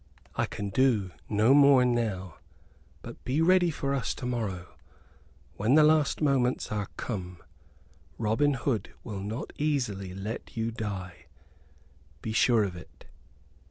I 0.35 0.47
can 0.47 0.71
do 0.71 1.11
no 1.29 1.53
more 1.53 1.85
now; 1.85 2.37
but 3.03 3.23
be 3.23 3.39
ready 3.39 3.69
for 3.69 3.93
us 3.93 4.15
to 4.15 4.25
morrow, 4.25 4.73
when 5.57 5.75
the 5.75 5.83
last 5.83 6.21
moments 6.23 6.71
are 6.71 6.87
come. 6.97 7.37
Robin 8.17 8.55
Hood 8.55 8.95
will 9.03 9.21
not 9.21 9.53
easily 9.57 10.15
let 10.15 10.57
you 10.57 10.71
die, 10.71 11.27
be 12.23 12.31
sure 12.33 12.63
of 12.63 12.75
it." 12.75 13.05